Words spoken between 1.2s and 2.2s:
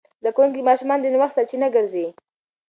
سرچینه ګرځي.